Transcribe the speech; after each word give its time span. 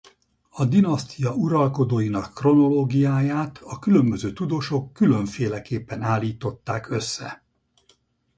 A 0.49 0.65
dinasztia 0.65 1.33
uralkodóinak 1.33 2.33
kronológiáját 2.33 3.59
a 3.63 3.79
különböző 3.79 4.33
tudósok 4.33 4.93
különféleképpen 4.93 6.01
állították 6.01 6.89
össze. 6.89 7.43